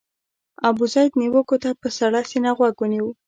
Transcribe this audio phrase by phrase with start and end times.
[0.69, 3.07] ابوزید نیوکو ته په سړه سینه غوږ ونیو.